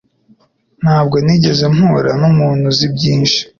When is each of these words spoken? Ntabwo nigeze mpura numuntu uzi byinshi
Ntabwo 0.81 1.15
nigeze 1.25 1.63
mpura 1.75 2.11
numuntu 2.19 2.63
uzi 2.71 2.85
byinshi 2.95 3.39